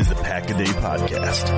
[0.00, 1.52] Is the Pack a Day Podcast.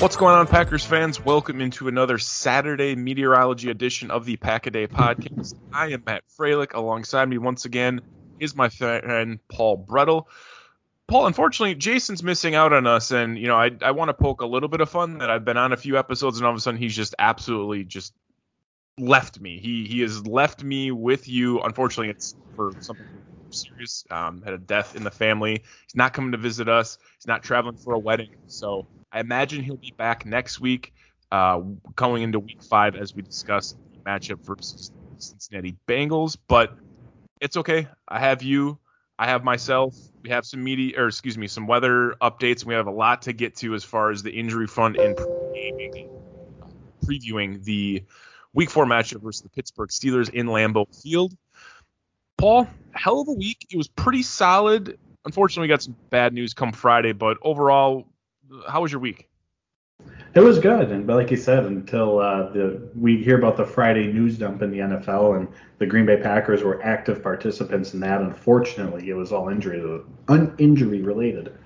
[0.00, 1.22] What's going on, Packers fans?
[1.22, 5.54] Welcome into another Saturday meteorology edition of the Pack a Day podcast.
[5.70, 6.72] I am Matt Freilich.
[6.72, 8.00] Alongside me once again
[8.40, 10.24] is my friend Paul Bretl.
[11.08, 14.40] Paul, unfortunately, Jason's missing out on us, and you know I I want to poke
[14.40, 16.56] a little bit of fun that I've been on a few episodes, and all of
[16.56, 18.14] a sudden he's just absolutely just
[18.98, 19.58] left me.
[19.58, 21.60] He he has left me with you.
[21.60, 23.06] Unfortunately, it's for something
[23.50, 24.04] serious.
[24.10, 25.52] Um, had a death in the family.
[25.52, 26.98] He's not coming to visit us.
[27.18, 28.28] He's not traveling for a wedding.
[28.46, 30.92] So I imagine he'll be back next week,
[31.32, 31.60] uh,
[31.94, 36.36] going into week five as we discuss the matchup versus Cincinnati Bengals.
[36.48, 36.76] But
[37.40, 37.88] it's okay.
[38.06, 38.78] I have you.
[39.18, 39.96] I have myself.
[40.22, 42.64] We have some media, or excuse me, some weather updates.
[42.64, 45.16] We have a lot to get to as far as the injury front and
[47.04, 48.04] previewing the
[48.54, 51.34] Week Four matchup versus the Pittsburgh Steelers in Lambeau Field.
[52.36, 53.66] Paul, hell of a week.
[53.70, 54.98] It was pretty solid.
[55.24, 58.06] Unfortunately, we got some bad news come Friday, but overall,
[58.66, 59.28] how was your week?
[60.34, 63.64] It was good, and but like you said, until uh, the we hear about the
[63.64, 65.48] Friday news dump in the NFL, and
[65.78, 68.20] the Green Bay Packers were active participants in that.
[68.20, 69.80] Unfortunately, it was all injury
[70.28, 71.57] un- injury related.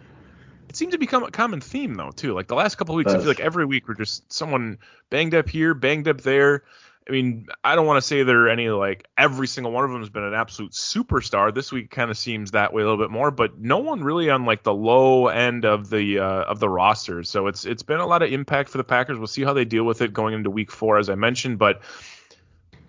[0.72, 2.32] It seemed to become a common theme though too.
[2.32, 4.78] Like the last couple of weeks, I feel like every week we're just someone
[5.10, 6.64] banged up here, banged up there.
[7.06, 9.90] I mean, I don't want to say there are any like every single one of
[9.90, 11.54] them has been an absolute superstar.
[11.54, 14.30] This week kind of seems that way a little bit more, but no one really
[14.30, 17.22] on like the low end of the uh, of the roster.
[17.22, 19.18] So it's it's been a lot of impact for the Packers.
[19.18, 21.82] We'll see how they deal with it going into Week Four, as I mentioned, but.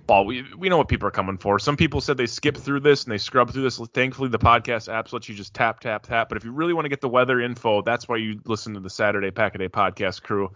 [0.07, 1.59] Paul, we, we know what people are coming for.
[1.59, 3.77] Some people said they skip through this and they scrub through this.
[3.93, 6.27] Thankfully, the podcast apps let you just tap, tap, tap.
[6.27, 8.81] But if you really want to get the weather info, that's why you listen to
[8.81, 10.51] the Saturday Pack a Day podcast crew.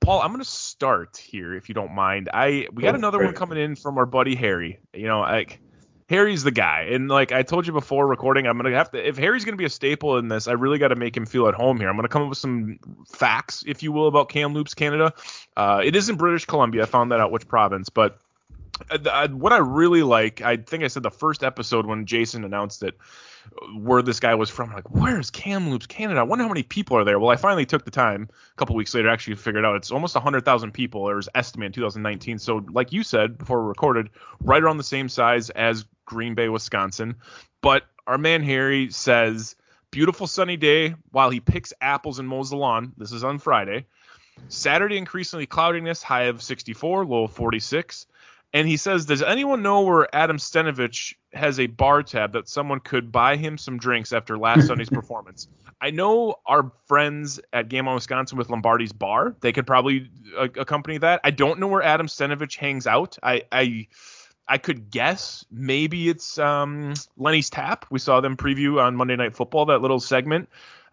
[0.00, 2.30] Paul, I'm going to start here if you don't mind.
[2.32, 4.78] I we got another one coming in from our buddy Harry.
[4.94, 5.60] You know, like
[6.08, 9.06] Harry's the guy, and like I told you before recording, I'm gonna have to.
[9.06, 11.48] If Harry's gonna be a staple in this, I really got to make him feel
[11.48, 11.90] at home here.
[11.90, 12.78] I'm gonna come up with some
[13.12, 15.12] facts, if you will, about Kamloops, Canada.
[15.54, 16.84] Uh, it is in British Columbia.
[16.84, 18.18] I found that out which province, but
[19.32, 22.96] what I really like, I think I said the first episode when Jason announced it,
[23.76, 24.72] where this guy was from.
[24.72, 26.20] Like, where's Kamloops, Canada?
[26.20, 27.18] I wonder how many people are there.
[27.18, 30.14] Well, I finally took the time a couple weeks later actually figured out it's almost
[30.14, 31.06] 100,000 people.
[31.06, 32.38] There was estimated in 2019.
[32.38, 36.48] So, like you said before we recorded, right around the same size as Green Bay,
[36.48, 37.16] Wisconsin.
[37.60, 39.56] But our man Harry says,
[39.90, 42.92] beautiful sunny day while he picks apples and mows the lawn.
[42.96, 43.86] This is on Friday.
[44.48, 48.06] Saturday, increasingly cloudiness, high of 64, low of 46
[48.52, 52.80] and he says, "Does anyone know where Adam Stenavich has a bar tab that someone
[52.80, 55.48] could buy him some drinks after last Sunday's performance?"
[55.80, 60.48] I know our friends at Game on Wisconsin with Lombardi's Bar; they could probably uh,
[60.56, 61.20] accompany that.
[61.24, 63.18] I don't know where Adam Stenavich hangs out.
[63.22, 63.86] I, I,
[64.48, 67.86] I could guess maybe it's um, Lenny's Tap.
[67.90, 70.48] We saw them preview on Monday Night Football that little segment.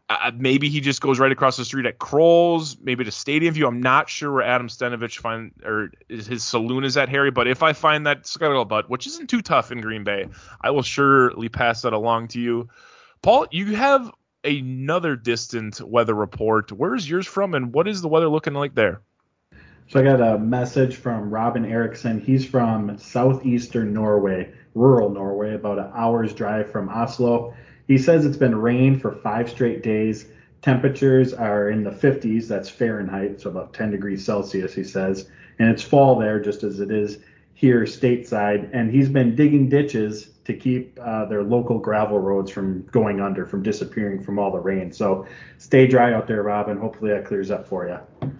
[0.08, 3.66] Uh, maybe he just goes right across the street at Kroll's, maybe to Stadium View.
[3.66, 7.32] I'm not sure where Adam Stenavich find or his saloon is at, Harry.
[7.32, 10.28] But if I find that scuttlebutt, which isn't too tough in Green Bay,
[10.62, 12.70] I will surely pass that along to you.
[13.24, 14.12] Paul, you have
[14.44, 16.72] another distant weather report.
[16.72, 19.02] Where's yours from, and what is the weather looking like there?
[19.88, 22.20] So I got a message from Robin Erickson.
[22.20, 27.56] He's from southeastern Norway, rural Norway, about an hour's drive from Oslo.
[27.88, 30.26] He says it's been rain for five straight days,
[30.66, 32.48] Temperatures are in the 50s.
[32.48, 35.30] That's Fahrenheit, so about 10 degrees Celsius, he says.
[35.60, 37.20] And it's fall there, just as it is
[37.54, 38.72] here stateside.
[38.74, 43.46] And he's been digging ditches to keep uh, their local gravel roads from going under,
[43.46, 44.92] from disappearing from all the rain.
[44.92, 45.28] So
[45.60, 46.80] stay dry out there, Robin.
[46.80, 48.32] Hopefully that clears up for you.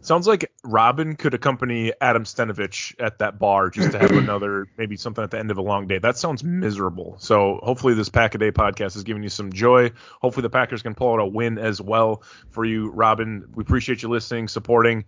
[0.00, 4.96] Sounds like Robin could accompany Adam Stenavich at that bar just to have another, maybe
[4.96, 5.98] something at the end of a long day.
[5.98, 7.16] That sounds miserable.
[7.18, 9.92] So hopefully this Pack a Day podcast is giving you some joy.
[10.20, 13.44] Hopefully the Packers can pull out a win as well for you, Robin.
[13.54, 15.04] We appreciate you listening, supporting.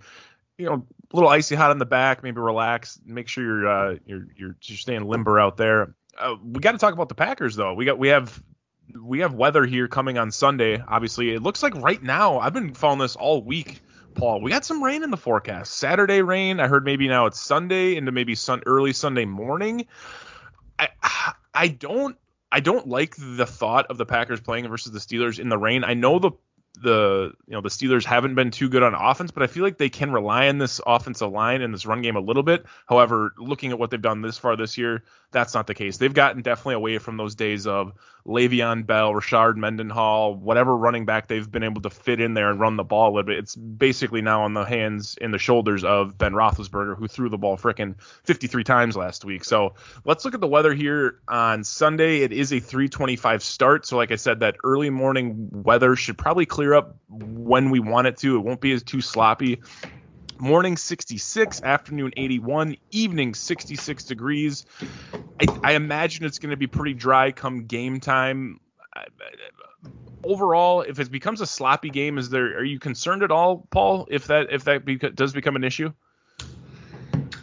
[0.57, 2.23] You know, a little icy hot on the back.
[2.23, 2.99] Maybe relax.
[3.05, 5.95] Make sure you're uh, you're, you're you're staying limber out there.
[6.19, 7.75] Uh, we got to talk about the Packers though.
[7.75, 8.43] We got we have
[9.03, 10.83] we have weather here coming on Sunday.
[10.87, 12.39] Obviously, it looks like right now.
[12.39, 13.81] I've been following this all week.
[14.15, 15.73] Paul, we got some rain in the forecast.
[15.75, 16.61] Saturday rain.
[16.61, 19.87] I heard maybe now it's Sunday into maybe sun early Sunday morning.
[20.79, 20.89] I
[21.55, 22.17] I don't
[22.53, 25.85] I don't like the thought of the Packers playing versus the Steelers in the rain.
[25.85, 26.33] I know the
[26.81, 29.79] the you know the Steelers haven't been too good on offense, but I feel like
[29.79, 32.65] they can rely on this offensive line and this run game a little bit.
[32.87, 35.97] However, looking at what they've done this far this year, that's not the case.
[35.97, 37.93] They've gotten definitely away from those days of
[38.27, 42.61] Le'Veon Bell, Rashard Mendenhall, whatever running back they've been able to fit in there and
[42.61, 43.39] run the ball a little bit.
[43.39, 47.39] It's basically now on the hands and the shoulders of Ben Roethlisberger, who threw the
[47.39, 49.45] ball fricking 53 times last week.
[49.45, 49.75] So
[50.05, 52.21] let's look at the weather here on Sunday.
[52.21, 53.87] It is a 325 start.
[53.87, 58.07] So like I said, that early morning weather should probably clear up when we want
[58.07, 58.37] it to.
[58.37, 59.61] It won't be as too sloppy
[60.41, 64.65] morning 66 afternoon 81 evening 66 degrees
[65.41, 68.61] i, I imagine it's going to be pretty dry come game time
[70.25, 74.07] overall if it becomes a sloppy game is there are you concerned at all paul
[74.11, 75.93] if that if that beca- does become an issue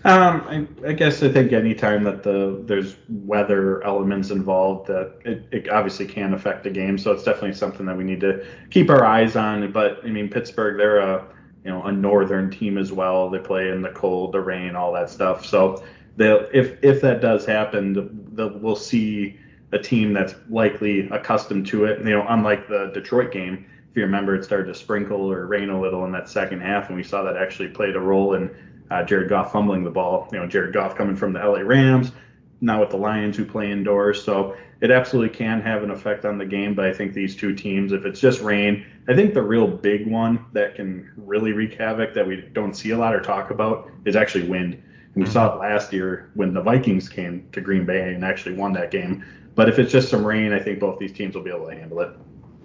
[0.04, 5.48] um, I, I, guess I think anytime that the there's weather elements involved, that it,
[5.52, 6.98] it, obviously can affect the game.
[6.98, 9.70] So it's definitely something that we need to keep our eyes on.
[9.74, 11.26] But I mean, Pittsburgh, they're a
[11.68, 13.30] you know a northern team as well.
[13.30, 15.46] They play in the cold, the rain, all that stuff.
[15.46, 15.84] So
[16.18, 17.94] if if that does happen,
[18.34, 19.38] the, we'll see
[19.74, 22.00] a team that's likely accustomed to it.
[22.00, 25.70] You know, unlike the Detroit game, if you remember, it started to sprinkle or rain
[25.70, 28.50] a little in that second half, and we saw that actually played a role in
[28.90, 30.30] uh, Jared Goff fumbling the ball.
[30.32, 32.14] You know, Jared Goff coming from the LA Rams,
[32.62, 34.24] now with the Lions who play indoors.
[34.24, 36.74] So it absolutely can have an effect on the game.
[36.74, 40.08] But I think these two teams, if it's just rain, I think the real big
[40.08, 43.90] one that can really wreak havoc that we don't see a lot or talk about
[44.06, 44.74] is actually wind.
[44.74, 44.84] And
[45.16, 45.32] we mm-hmm.
[45.32, 48.92] saw it last year when the Vikings came to Green Bay and actually won that
[48.92, 49.24] game.
[49.56, 51.76] But if it's just some rain, I think both these teams will be able to
[51.76, 52.12] handle it.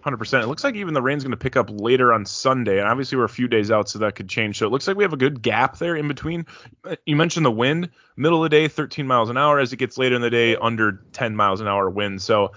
[0.04, 0.42] 100%.
[0.42, 3.18] It looks like even the rain's going to pick up later on Sunday, and obviously
[3.18, 4.58] we're a few days out, so that could change.
[4.58, 6.46] So it looks like we have a good gap there in between.
[6.84, 9.60] Uh, you mentioned the wind, middle of the day, 13 miles an hour.
[9.60, 12.20] As it gets later in the day, under 10 miles an hour wind.
[12.20, 12.52] So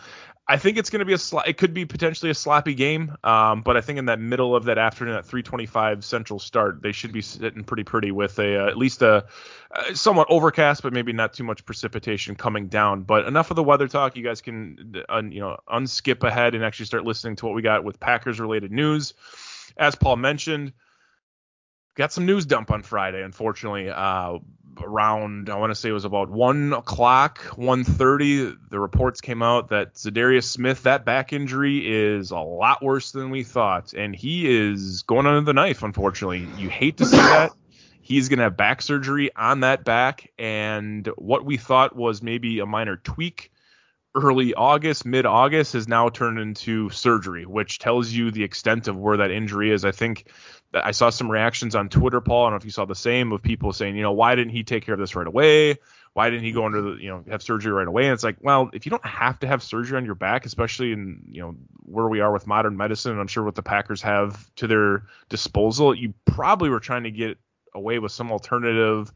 [0.48, 3.62] I think it's going to be a it could be potentially a sloppy game, um,
[3.62, 7.12] but I think in that middle of that afternoon at 3:25 Central start, they should
[7.12, 9.26] be sitting pretty pretty with a uh, at least a
[9.72, 13.02] uh, somewhat overcast, but maybe not too much precipitation coming down.
[13.02, 14.16] But enough of the weather talk.
[14.16, 17.64] You guys can uh, you know unskip ahead and actually start listening to what we
[17.64, 19.16] got with Packers related news.
[19.78, 20.74] As Paul mentioned,
[21.96, 23.24] got some news dump on Friday.
[23.24, 24.38] Unfortunately, uh,
[24.82, 29.70] around I want to say it was about one o'clock, 1.30, The reports came out
[29.70, 34.48] that Za'Darius Smith, that back injury is a lot worse than we thought, and he
[34.48, 35.84] is going under the knife.
[35.84, 37.52] Unfortunately, you hate to see that.
[38.02, 42.60] He's going to have back surgery on that back, and what we thought was maybe
[42.60, 43.52] a minor tweak
[44.16, 48.96] early August, mid August, has now turned into surgery, which tells you the extent of
[48.96, 49.86] where that injury is.
[49.86, 50.28] I think
[50.84, 52.44] I saw some reactions on Twitter, Paul.
[52.44, 54.52] I don't know if you saw the same of people saying, you know, why didn't
[54.52, 55.78] he take care of this right away?
[56.14, 58.06] Why didn't he go under the, you know, have surgery right away?
[58.06, 60.94] And it's like, well, if you don't have to have surgery on your back, especially
[60.94, 64.02] in, you know, where we are with modern medicine, and I'm sure what the Packers
[64.02, 67.38] have to their disposal, you probably were trying to get
[67.74, 69.12] away with some alternative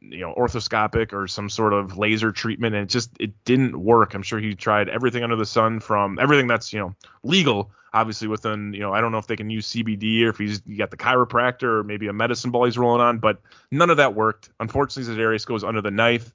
[0.00, 4.14] you know arthroscopic or some sort of laser treatment and it just it didn't work.
[4.14, 8.28] I'm sure he tried everything under the sun from everything that's you know legal obviously
[8.28, 10.90] within you know i don't know if they can use cbd or if he's got
[10.90, 13.40] the chiropractor or maybe a medicine ball he's rolling on but
[13.70, 14.50] none of that worked.
[14.60, 16.32] Unfortunately Za'Darius goes under the knife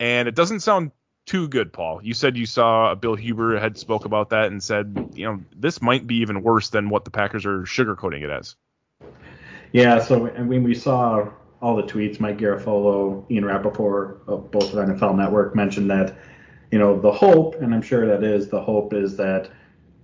[0.00, 0.92] and it doesn't sound
[1.26, 2.00] too good paul.
[2.02, 5.82] You said you saw bill huber had spoke about that and said you know this
[5.82, 8.56] might be even worse than what the packers are sugarcoating it as.
[9.72, 11.28] Yeah so I mean we saw
[11.60, 12.20] all the tweets.
[12.20, 16.16] Mike Garafolo, Ian Rapoport, of both of NFL Network, mentioned that,
[16.70, 19.50] you know, the hope, and I'm sure that is the hope, is that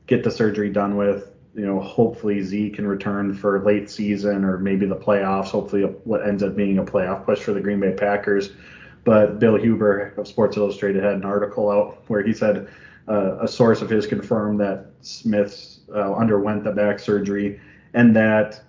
[0.07, 1.30] get the surgery done with.
[1.54, 5.49] You know, hopefully Z can return for late season or maybe the playoffs.
[5.49, 8.52] Hopefully, what ends up being a playoff push for the Green Bay Packers.
[9.04, 12.69] But Bill Huber of Sports Illustrated had an article out where he said
[13.09, 17.61] uh, a source of his confirmed that Smith uh, underwent the back surgery
[17.95, 18.62] and that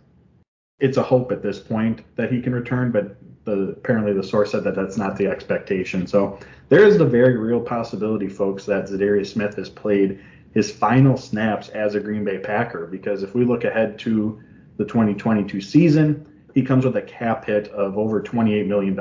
[0.82, 4.52] it's a hope at this point that he can return, but the, apparently the source
[4.52, 6.08] said that that's not the expectation.
[6.08, 10.20] So there is the very real possibility, folks, that Za'Darius Smith has played
[10.54, 12.88] his final snaps as a Green Bay Packer.
[12.88, 14.42] Because if we look ahead to
[14.78, 19.00] the 2022 season, he comes with a cap hit of over $28 million.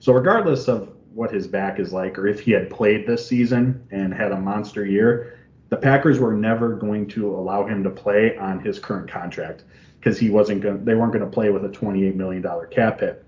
[0.00, 3.86] So regardless of what his back is like, or if he had played this season
[3.90, 5.38] and had a monster year,
[5.70, 9.64] the Packers were never going to allow him to play on his current contract
[10.00, 10.84] because he wasn't going.
[10.84, 13.24] They weren't going to play with a 28 million dollar cap hit.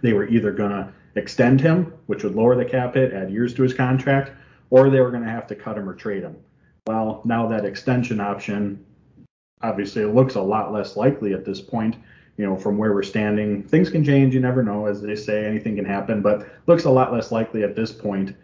[0.00, 3.54] They were either going to extend him, which would lower the cap hit, add years
[3.54, 4.32] to his contract,
[4.70, 6.36] or they were going to have to cut him or trade him.
[6.86, 8.84] Well, now that extension option,
[9.62, 11.96] obviously, it looks a lot less likely at this point.
[12.36, 14.34] You know, from where we're standing, things can change.
[14.34, 16.20] You never know, as they say, anything can happen.
[16.20, 18.36] But looks a lot less likely at this point,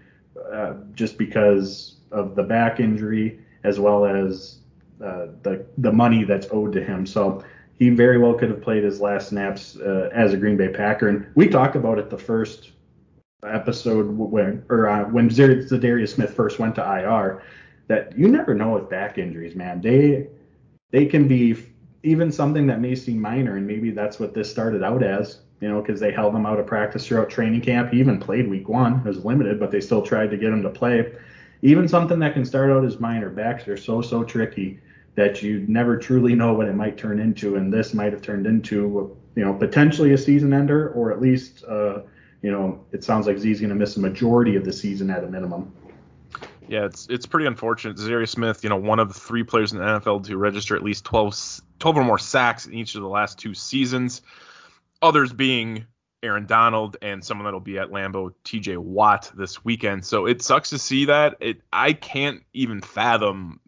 [0.50, 4.58] uh, just because of the back injury as well as
[5.02, 7.06] uh, the the money that's owed to him.
[7.06, 7.44] So
[7.82, 11.08] he very well could have played his last snaps uh, as a Green Bay Packer.
[11.08, 12.70] And we talked about it the first
[13.44, 17.42] episode when or uh, when Za'Darius Smith first went to IR
[17.88, 19.80] that you never know with back injuries, man.
[19.80, 20.28] They
[20.92, 21.56] they can be
[22.04, 25.40] even something that may seem minor, and maybe that's what this started out as.
[25.60, 27.92] You know, because they held him out of practice throughout training camp.
[27.92, 28.98] He even played week one.
[28.98, 31.12] It was limited, but they still tried to get him to play.
[31.62, 33.28] Even something that can start out as minor.
[33.28, 34.78] Backs are so so tricky
[35.14, 38.46] that you never truly know what it might turn into, and this might have turned
[38.46, 42.00] into, you know, potentially a season ender, or at least, uh,
[42.40, 45.22] you know, it sounds like Z's going to miss a majority of the season at
[45.22, 45.72] a minimum.
[46.68, 47.96] Yeah, it's it's pretty unfortunate.
[47.96, 50.82] Za'Darius Smith, you know, one of the three players in the NFL to register at
[50.82, 54.22] least 12, 12 or more sacks in each of the last two seasons.
[55.02, 55.86] Others being
[56.22, 60.06] Aaron Donald and someone that'll be at Lambeau, TJ Watt this weekend.
[60.06, 61.36] So it sucks to see that.
[61.40, 63.60] It I can't even fathom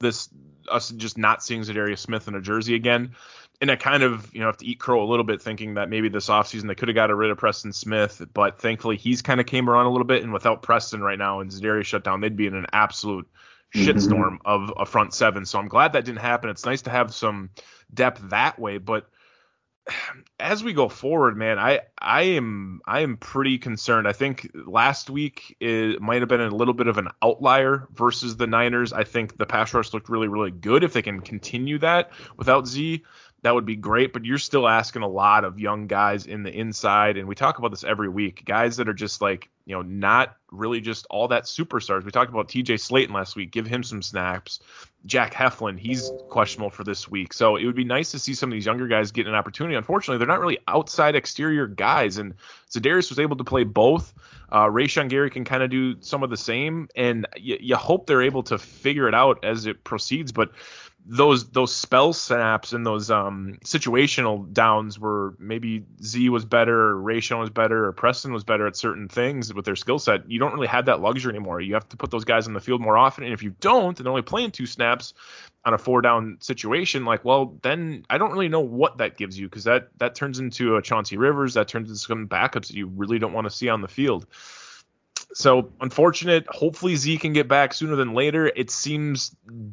[0.00, 0.28] this
[0.70, 3.12] us just not seeing Za'Darius Smith in a jersey again.
[3.60, 5.88] And I kind of, you know, have to eat crow a little bit thinking that
[5.88, 9.40] maybe this offseason they could have got rid of Preston Smith, but thankfully he's kind
[9.40, 10.22] of came around a little bit.
[10.22, 13.28] And without Preston right now and Za'Darius shut down, they'd be in an absolute
[13.74, 14.46] shitstorm mm-hmm.
[14.46, 15.44] of a front seven.
[15.44, 16.50] So I'm glad that didn't happen.
[16.50, 17.50] It's nice to have some
[17.92, 19.08] depth that way, but
[20.38, 24.08] as we go forward, man, I I am I am pretty concerned.
[24.08, 28.36] I think last week it might have been a little bit of an outlier versus
[28.36, 28.92] the Niners.
[28.92, 30.84] I think the pass rush looked really really good.
[30.84, 33.04] If they can continue that without Z,
[33.42, 34.12] that would be great.
[34.12, 37.58] But you're still asking a lot of young guys in the inside, and we talk
[37.58, 38.44] about this every week.
[38.44, 42.04] Guys that are just like you know not really just all that superstars.
[42.04, 42.74] We talked about T.J.
[42.74, 43.50] Slaton last week.
[43.50, 44.60] Give him some snaps.
[45.06, 47.32] Jack Heflin, he's questionable for this week.
[47.32, 49.76] So it would be nice to see some of these younger guys get an opportunity.
[49.76, 52.34] Unfortunately, they're not really outside exterior guys, and
[52.70, 54.14] Za'Darius was able to play both.
[54.50, 58.06] Uh, Rashan Gary can kind of do some of the same, and y- you hope
[58.06, 60.32] they're able to figure it out as it proceeds.
[60.32, 60.52] But
[61.06, 66.94] those those spell snaps and those um, situational downs where maybe Z was better, or
[66.94, 70.30] Rashan was better, or Preston was better at certain things with their skill set.
[70.30, 71.60] You don't really have that luxury anymore.
[71.60, 73.98] You have to put those guys on the field more often, and if you don't,
[73.98, 75.12] and they're only playing two snaps
[75.66, 79.38] on a four down situation, like well, then I don't really know what that gives
[79.38, 82.74] you because that that turns into a Chauncey Rivers, that turns into some backups that
[82.74, 84.26] you really don't want to see on the field
[85.34, 86.46] so unfortunate.
[86.48, 88.46] Hopefully Z can get back sooner than later.
[88.46, 89.30] It seems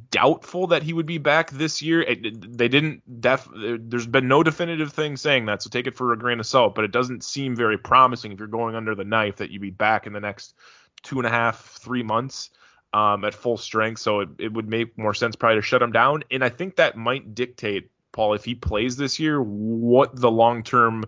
[0.09, 2.01] doubtful that he would be back this year.
[2.01, 3.47] It, they didn't def.
[3.53, 6.73] There's been no definitive thing saying that, so take it for a grain of salt.
[6.73, 9.69] But it doesn't seem very promising if you're going under the knife that you'd be
[9.69, 10.55] back in the next
[11.03, 12.49] two and a half, three months
[12.93, 13.99] um, at full strength.
[14.01, 16.23] So it, it would make more sense probably to shut him down.
[16.31, 20.63] And I think that might dictate Paul if he plays this year what the long
[20.63, 21.05] term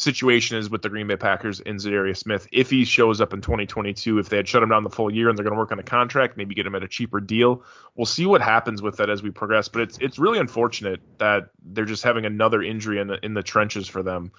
[0.00, 2.48] situation is with the Green Bay Packers and Za'Darius Smith.
[2.52, 5.28] If he shows up in 2022, if they had shut him down the full year
[5.28, 7.62] and they're going to work on a contract, maybe get him at a cheaper deal.
[7.94, 9.68] We'll see what happens with that as we progress.
[9.68, 13.42] But it's it's really unfortunate that they're just having another injury in the in the
[13.42, 14.32] trenches for them.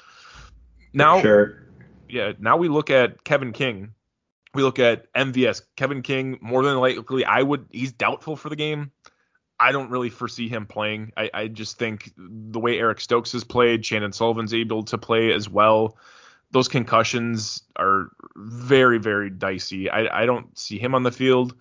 [0.93, 1.63] Now, sure.
[2.09, 2.33] yeah.
[2.39, 3.93] Now we look at Kevin King.
[4.53, 5.61] We look at MVS.
[5.77, 7.67] Kevin King, more than likely, I would.
[7.71, 8.91] He's doubtful for the game.
[9.61, 11.11] I don't really foresee him playing.
[11.15, 15.31] I, I just think the way Eric Stokes has played, Chandon Sullivan's able to play
[15.31, 15.97] as well.
[16.49, 19.87] Those concussions are very, very dicey.
[19.89, 21.53] I, I don't see him on the field.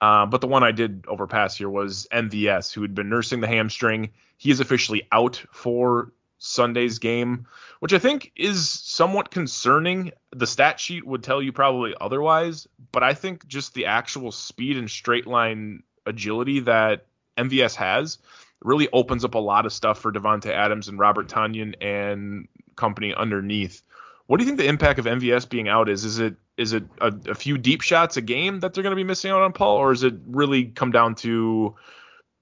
[0.00, 3.46] Uh, but the one I did overpass here was MVS, who had been nursing the
[3.46, 4.10] hamstring.
[4.36, 7.46] He is officially out for Sunday's game,
[7.78, 10.10] which I think is somewhat concerning.
[10.32, 14.76] The stat sheet would tell you probably otherwise, but I think just the actual speed
[14.76, 17.06] and straight line agility that
[17.36, 18.18] MVS has
[18.62, 23.14] really opens up a lot of stuff for Davante Adams and Robert Tonyan and company
[23.14, 23.82] underneath
[24.26, 26.04] What do you think the impact of MVS being out is?
[26.04, 28.96] Is it is it a, a few deep shots a game that they're going to
[28.96, 31.74] be missing out on Paul, or is it really come down to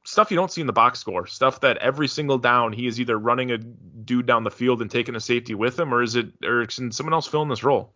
[0.05, 3.01] stuff you don't see in the box score, stuff that every single down he is
[3.01, 6.17] either running a dude down the field and taking a safety with him, or is
[6.17, 7.93] it or someone else fill in this role?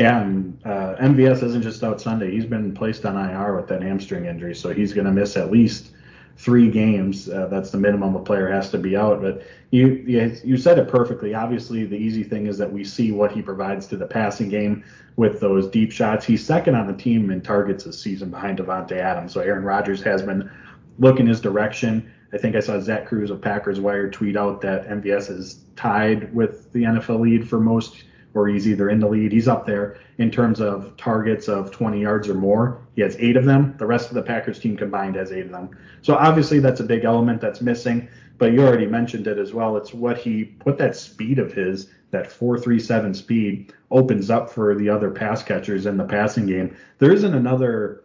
[0.00, 2.30] Yeah, and uh, MVS isn't just out Sunday.
[2.30, 5.52] He's been placed on IR with that hamstring injury, so he's going to miss at
[5.52, 5.90] least
[6.38, 7.28] three games.
[7.28, 9.20] Uh, that's the minimum a player has to be out.
[9.20, 9.42] But
[9.72, 11.34] you, you you said it perfectly.
[11.34, 14.82] Obviously, the easy thing is that we see what he provides to the passing game
[15.16, 16.24] with those deep shots.
[16.24, 19.34] He's second on the team in targets this season behind Davante Adams.
[19.34, 20.50] So Aaron Rodgers has been
[20.98, 22.10] looking his direction.
[22.32, 26.34] I think I saw Zach Kruse of Packers Wire tweet out that MVS is tied
[26.34, 29.32] with the NFL lead for most or he's either in the lead.
[29.32, 32.80] He's up there in terms of targets of 20 yards or more.
[32.94, 33.74] He has eight of them.
[33.78, 35.76] The rest of the Packers team combined has eight of them.
[36.02, 38.08] So obviously that's a big element that's missing.
[38.38, 39.76] But you already mentioned it as well.
[39.76, 44.88] It's what he put that speed of his, that 437 speed, opens up for the
[44.88, 46.74] other pass catchers in the passing game.
[46.98, 48.04] There isn't another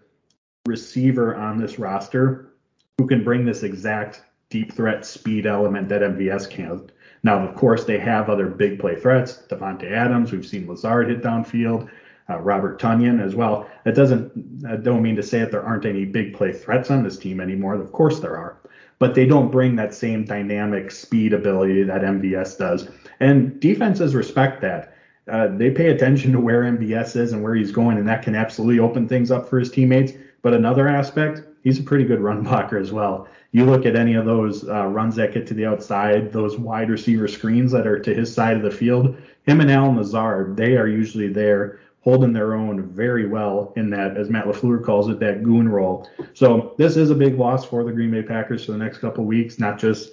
[0.66, 2.52] receiver on this roster
[2.98, 6.90] who can bring this exact deep threat speed element that MVS can.
[7.26, 9.42] Now, of course, they have other big play threats.
[9.50, 11.90] Davante Adams, we've seen Lazard hit downfield,
[12.30, 13.68] uh, Robert Tonyan as well.
[13.84, 17.02] That doesn't, I don't mean to say that there aren't any big play threats on
[17.02, 17.74] this team anymore.
[17.74, 18.58] Of course there are,
[19.00, 22.90] but they don't bring that same dynamic speed ability that MVS does.
[23.20, 24.94] And defenses respect that.
[25.28, 28.36] Uh, they pay attention to where MVS is and where he's going, and that can
[28.36, 30.14] absolutely open things up for his teammates.
[30.44, 34.16] But another aspect, he's a pretty good run blocker as well you look at any
[34.16, 37.98] of those uh, runs that get to the outside, those wide receiver screens that are
[37.98, 39.16] to his side of the field,
[39.48, 44.18] him and Allen Lazard, they are usually there holding their own very well in that,
[44.18, 46.10] as Matt LaFleur calls it, that goon role.
[46.34, 49.24] So this is a big loss for the Green Bay Packers for the next couple
[49.24, 50.12] of weeks, not just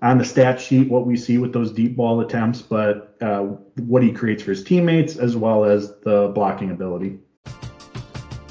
[0.00, 3.40] on the stat sheet what we see with those deep ball attempts, but uh,
[3.80, 7.18] what he creates for his teammates as well as the blocking ability.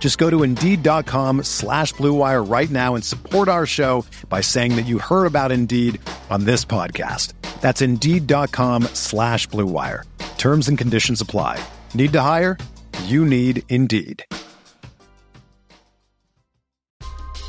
[0.00, 4.86] Just go to Indeed.com slash BlueWire right now and support our show by saying that
[4.86, 7.34] you heard about Indeed on this podcast.
[7.60, 10.04] That's Indeed.com slash BlueWire.
[10.38, 11.62] Terms and conditions apply.
[11.94, 12.56] Need to hire?
[13.04, 14.24] You need Indeed.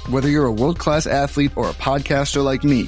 [0.10, 2.88] Whether you're a world class athlete or a podcaster like me,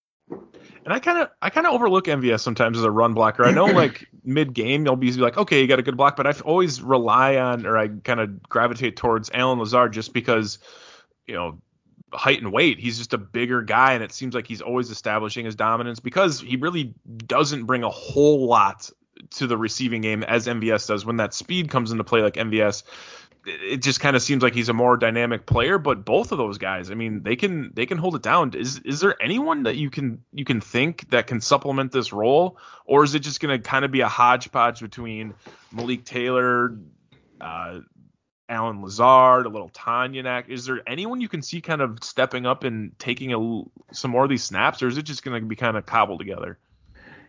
[0.83, 3.43] And I kind of I kind of overlook MVS sometimes as a run blocker.
[3.43, 6.27] I know like mid game you'll be like, okay, you got a good block, but
[6.27, 10.59] I always rely on or I kind of gravitate towards Allen Lazard just because
[11.27, 11.59] you know
[12.13, 12.79] height and weight.
[12.79, 16.39] He's just a bigger guy, and it seems like he's always establishing his dominance because
[16.39, 16.93] he really
[17.25, 18.89] doesn't bring a whole lot
[19.31, 21.05] to the receiving game as MVS does.
[21.05, 22.83] When that speed comes into play, like MVS,
[23.45, 25.77] it just kind of seems like he's a more dynamic player.
[25.77, 28.53] But both of those guys, I mean, they can they can hold it down.
[28.53, 32.57] Is is there anyone that you can you can think that can supplement this role,
[32.85, 35.33] or is it just going to kind of be a hodgepodge between
[35.71, 36.77] Malik Taylor?
[37.39, 37.79] Uh,
[38.51, 40.49] Allen Lazard, a little Tonyan.
[40.49, 44.25] Is there anyone you can see kind of stepping up and taking a, some more
[44.25, 46.59] of these snaps, or is it just going to be kind of cobbled together?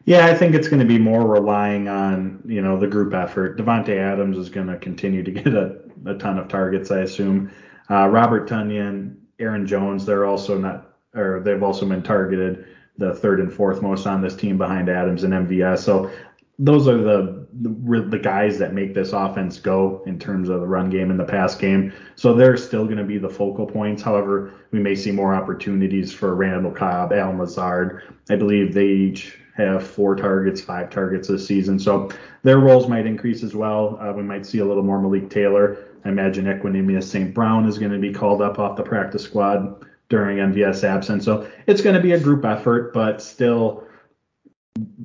[0.04, 3.58] Yeah, I think it's going to be more relying on you know the group effort.
[3.58, 7.52] Davante Adams is going to continue to get a, a ton of targets, I assume.
[7.90, 12.66] Uh, Robert Tonyan, Aaron Jones, they're also not, or they've also been targeted
[12.98, 15.78] the third and fourth most on this team behind Adams and MVS.
[15.78, 16.10] So
[16.58, 20.66] those are the, the, the guys that make this offense go in terms of the
[20.66, 21.92] run game and the pass game.
[22.14, 24.02] So they're still going to be the focal points.
[24.02, 28.02] However, we may see more opportunities for Randall Cobb, Allen Lazard.
[28.30, 31.78] I believe they each have four targets, five targets this season.
[31.78, 32.10] So
[32.42, 33.98] their roles might increase as well.
[34.00, 35.76] Uh, we might see a little more Malik Taylor.
[36.04, 37.34] I imagine Equanimeous St.
[37.34, 41.24] Brown is going to be called up off the practice squad during MVS absence.
[41.24, 43.84] So it's going to be a group effort, but still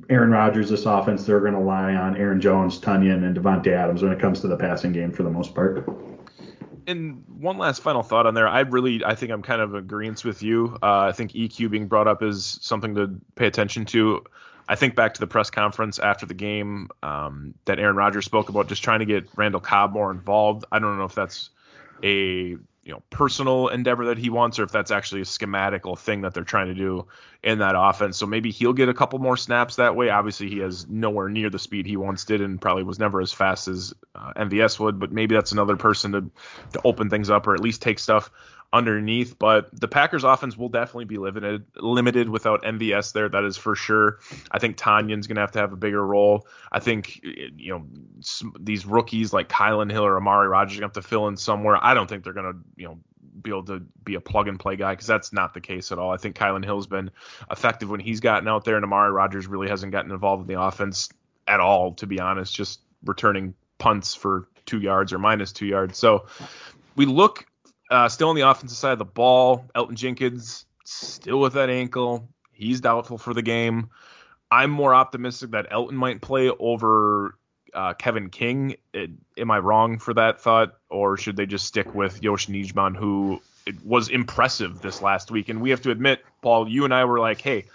[0.08, 4.02] Aaron Rodgers, this offense, they're going to rely on Aaron Jones, Tonyan, and Davante Adams
[4.02, 5.86] when it comes to the passing game for the most part.
[6.88, 8.48] And one last final thought on there.
[8.48, 10.78] I really, I think I'm kind of agreeing with you.
[10.82, 14.24] Uh, I think EQ being brought up is something to pay attention to.
[14.68, 18.48] I think back to the press conference after the game um, that Aaron Rodgers spoke
[18.48, 20.64] about just trying to get Randall Cobb more involved.
[20.72, 21.50] I don't know if that's
[22.02, 22.56] a
[22.88, 26.32] you know personal endeavor that he wants or if that's actually a schematical thing that
[26.32, 27.06] they're trying to do
[27.44, 28.16] in that offense.
[28.16, 30.08] So maybe he'll get a couple more snaps that way.
[30.08, 33.30] Obviously he has nowhere near the speed he once did and probably was never as
[33.30, 36.30] fast as uh, MVS would but maybe that's another person to
[36.72, 38.30] to open things up or at least take stuff
[38.72, 39.38] underneath.
[39.38, 43.28] But the Packers offense will definitely be limited limited without MVS there.
[43.28, 44.18] That is for sure.
[44.50, 46.46] I think Tonyan's going to have to have a bigger role.
[46.70, 47.86] I think you know
[48.58, 51.78] these rookies like Kylan Hill or Amari Rogers going to have to fill in somewhere.
[51.80, 52.98] I don't think they're going to you know
[53.40, 55.98] be able to be a plug and play guy because that's not the case at
[55.98, 56.10] all.
[56.10, 57.10] I think Kylan Hill's been
[57.50, 60.60] effective when he's gotten out there, and Amari Rogers really hasn't gotten involved in the
[60.60, 61.08] offense
[61.46, 62.54] at all, to be honest.
[62.54, 65.96] Just returning punts for two yards or minus two yards.
[65.96, 66.26] So
[66.96, 67.46] we look
[67.90, 72.28] uh, still on the offensive side of the ball, Elgton Jenkins still with that ankle.
[72.52, 73.90] He's doubtful for the game.
[74.50, 77.38] I'm more optimistic that Elgton might play over
[77.74, 78.76] uh, Kevin King.
[78.92, 82.96] It, am I wrong for that thought, or should they just stick with Yosh Nijman,
[82.96, 83.40] who
[83.84, 85.48] was impressive this last week?
[85.48, 87.66] And we have to admit, Paul, you and I were like, hey,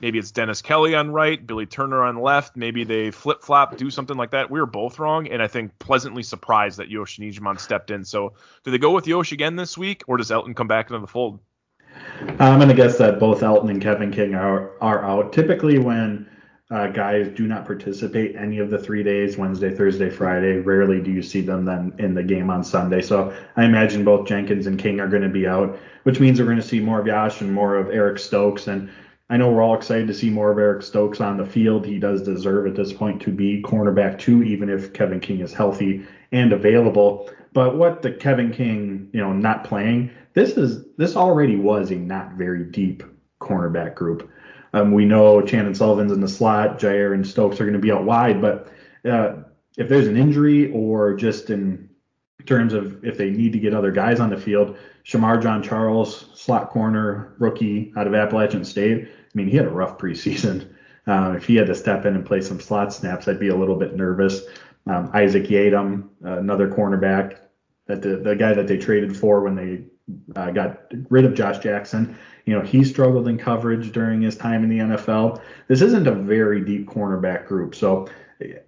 [0.00, 2.56] maybe it's Dennis Kelly on right, Billy Turner on left.
[2.56, 4.50] Maybe they flip flop, do something like that.
[4.50, 7.18] We were both wrong, and I think pleasantly surprised that Yosh
[7.58, 8.04] stepped in.
[8.04, 11.00] So, do they go with Yosh again this week, or does Elgton come back into
[11.00, 11.40] the fold?
[12.38, 15.32] I'm going to guess that both Elgton and Kevin King are are out.
[15.32, 16.28] Typically, when
[16.70, 20.58] uh, guys do not participate any of the three days Wednesday, Thursday, Friday.
[20.58, 23.02] Rarely do you see them then in the game on Sunday.
[23.02, 26.46] So I imagine both Jenkins and King are going to be out, which means we're
[26.46, 28.66] going to see more of Yosh and more of Eric Stokes.
[28.66, 28.90] And
[29.30, 31.86] I know we're all excited to see more of Eric Stokes on the field.
[31.86, 35.54] He does deserve at this point to be cornerback two, even if Kevin King is
[35.54, 37.30] healthy and available.
[37.54, 41.96] But what the Kevin King, you know, not playing, this is this already was a
[41.96, 43.02] not very deep
[43.40, 44.30] cornerback group.
[44.74, 47.92] Um, we know Chandon Sullivan's in the slot, Jaire and Stokes are going to be
[47.92, 48.72] out wide, but
[49.08, 49.36] uh,
[49.78, 51.88] if there's an injury or just in
[52.44, 56.70] terms of if they need to get other guys on the field, Shemar Jean-Charles, slot
[56.70, 59.08] corner, rookie out of Appalachian State.
[59.08, 60.72] I mean, he had a rough preseason.
[61.06, 63.56] Uh, if he had to step in and play some slot snaps, I'd be a
[63.56, 64.42] little bit nervous.
[64.86, 67.38] Um, Isaac Yiadom, uh, another cornerback,
[67.86, 69.84] that the, the guy that they traded for when they
[70.36, 72.16] uh, got rid of Josh Jackson.
[72.44, 75.40] You know, he struggled in coverage during his time in the NFL.
[75.68, 77.74] This isn't a very deep cornerback group.
[77.74, 78.08] So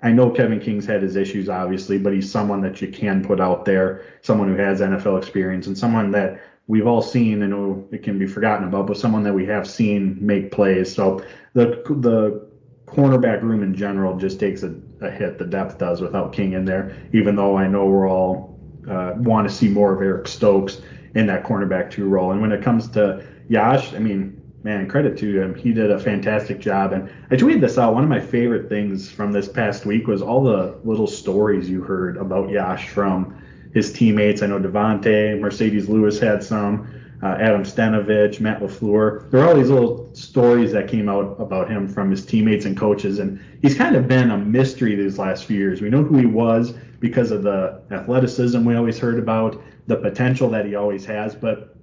[0.03, 3.41] I know Kevin King's had his issues, obviously, but he's someone that you can put
[3.41, 7.41] out there, someone who has NFL experience, and someone that we've all seen.
[7.49, 10.95] Know it can be forgotten about, but someone that we have seen make plays.
[10.95, 11.25] So
[11.55, 12.49] the the
[12.87, 15.39] cornerback room in general just takes a, a hit.
[15.39, 16.97] The depth does without King in there.
[17.13, 20.81] Even though I know we're all uh, want to see more of Eric Stokes
[21.15, 22.33] in that cornerback two role.
[22.33, 24.36] And when it comes to Yosh, I mean,
[24.67, 25.55] man, credit to him.
[25.55, 26.93] He did a fantastic job.
[26.93, 27.95] And I tweeted this out.
[27.95, 31.83] One of my favorite things from this past week was all the little stories you
[31.83, 33.41] heard about Yosh from
[33.73, 34.43] his teammates.
[34.43, 39.31] I know Davante, Marcedes Lewis had some, uh, Adam Stenavich, Matt LaFleur.
[39.31, 42.77] There are all these little stories that came out about him from his teammates and
[42.77, 43.21] coaches.
[43.21, 45.81] And he's kind of been a mystery these last few years.
[45.81, 50.51] We know who he was because of the athleticism we always heard about, the potential
[50.51, 51.37] that he always has.
[51.37, 51.76] But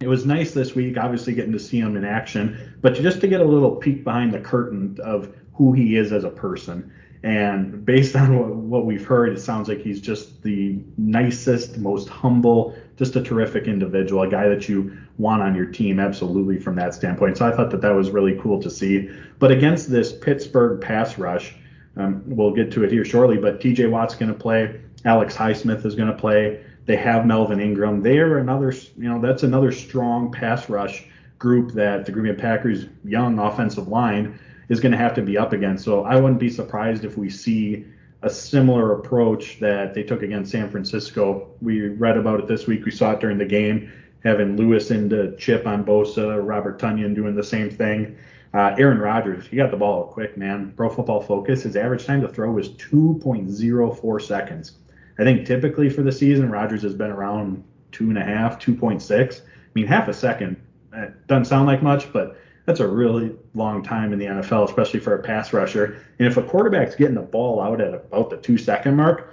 [0.00, 3.28] it was nice this week, obviously getting to see him in action, but just to
[3.28, 6.92] get a little peek behind the curtain of who he is as a person.
[7.22, 12.76] And based on what, we've heard, it sounds like he's just the nicest, most humble,
[12.96, 16.92] just a terrific individual, a guy that you want on your team, absolutely from that
[16.92, 17.38] standpoint.
[17.38, 19.08] So I thought that that was really cool to see.
[19.38, 21.54] But against this Pittsburgh pass rush,
[21.96, 24.80] um, we'll get to it here shortly, but TJ Watt's going to play.
[25.04, 26.60] Alex Highsmith is going to play.
[26.86, 28.02] They have Melvin Ingram.
[28.02, 31.06] They are another, you know, that's another strong pass rush
[31.38, 35.38] group that the Green Bay Packers' young offensive line is going to have to be
[35.38, 35.84] up against.
[35.84, 37.84] So I wouldn't be surprised if we see
[38.22, 41.48] a similar approach that they took against San Francisco.
[41.60, 42.84] We read about it this week.
[42.84, 43.92] We saw it during the game,
[44.22, 48.16] having Lewis into chip on Bosa, Robert Tonyan doing the same thing.
[48.54, 50.72] Uh, Aaron Rodgers, he got the ball quick, man.
[50.76, 54.72] Pro Football Focus, his average time to throw was 2.04 seconds.
[55.18, 59.40] I think typically for the season, Rodgers has been around two and a half, 2.6.
[59.40, 60.60] I mean, half a second
[60.96, 65.00] it doesn't sound like much, but that's a really long time in the NFL, especially
[65.00, 66.04] for a pass rusher.
[66.18, 69.32] And if a quarterback's getting the ball out at about the two second mark,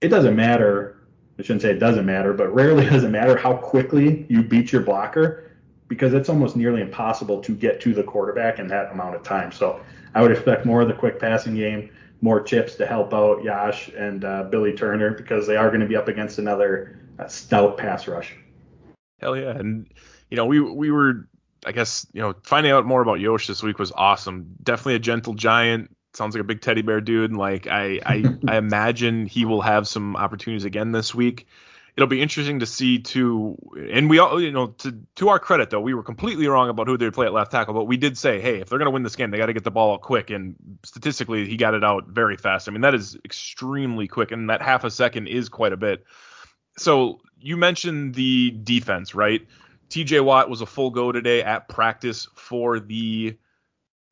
[0.00, 1.06] it doesn't matter.
[1.38, 4.72] I shouldn't say it doesn't matter, but rarely does it matter how quickly you beat
[4.72, 5.52] your blocker
[5.88, 9.52] because it's almost nearly impossible to get to the quarterback in that amount of time.
[9.52, 9.80] So
[10.14, 11.90] I would expect more of the quick passing game
[12.24, 15.86] more chips to help out Yosh and uh, Billy Turner because they are going to
[15.86, 18.34] be up against another uh, stout pass rush.
[19.20, 19.92] Hell yeah, and
[20.30, 21.28] you know we we were
[21.66, 24.54] I guess you know finding out more about Yosh this week was awesome.
[24.62, 25.94] Definitely a gentle giant.
[26.14, 27.30] Sounds like a big teddy bear dude.
[27.30, 31.46] And like I I, I imagine he will have some opportunities again this week
[31.96, 33.56] it'll be interesting to see too.
[33.90, 36.88] And we all, you know, to to our credit though, we were completely wrong about
[36.88, 38.92] who they'd play at left tackle, but we did say, hey, if they're going to
[38.92, 40.30] win this game, they got to get the ball out quick.
[40.30, 42.68] And statistically, he got it out very fast.
[42.68, 46.04] I mean, that is extremely quick, and that half a second is quite a bit.
[46.76, 49.46] So you mentioned the defense, right?
[49.88, 50.20] T.J.
[50.20, 53.36] Watt was a full go today at practice for the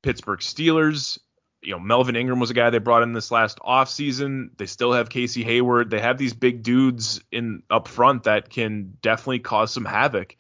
[0.03, 1.19] Pittsburgh Steelers
[1.63, 4.51] you know, Melvin Ingram was a guy they brought in this last offseason.
[4.57, 5.91] They still have Casey Hayward.
[5.91, 10.37] They have these big dudes in up front that can definitely cause some havoc.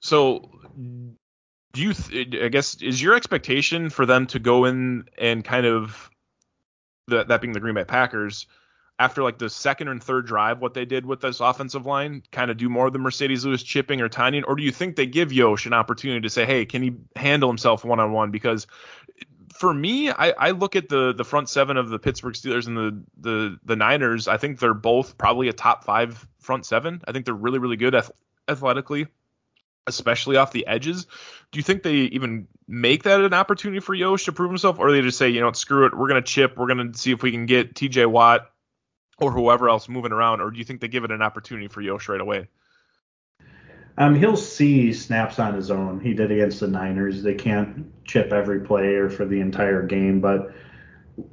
[0.00, 1.94] So, do you?
[1.94, 6.10] Th- I guess is your expectation for them to go in and kind of
[7.08, 8.46] the, that being the Green Bay Packers
[8.98, 12.50] after like the second and third drive, what they did with this offensive line, kind
[12.50, 15.06] of do more of the Marcedes Lewis chipping or Tonyan, or do you think they
[15.06, 18.30] give Yosh an opportunity to say, hey, can he handle himself one on one?
[18.30, 18.66] Because
[19.54, 22.76] for me, I, I look at the the front seven of the Pittsburgh Steelers and
[22.76, 24.26] the the the Niners.
[24.26, 27.00] I think they're both probably a top five front seven.
[27.06, 28.10] I think they're really really good ath-
[28.48, 29.06] athletically,
[29.86, 31.06] especially off the edges.
[31.52, 34.90] Do you think they even make that an opportunity for Yosh to prove himself, or
[34.90, 37.30] they just say, you know, screw it, we're gonna chip, we're gonna see if we
[37.30, 38.06] can get T.J.
[38.06, 38.50] Watt
[39.18, 41.80] or whoever else moving around, or do you think they give it an opportunity for
[41.80, 42.48] Yosh right away?
[43.96, 46.00] Um, he'll see snaps on his own.
[46.00, 47.22] He did against the Niners.
[47.22, 50.52] They can't chip every player for the entire game, but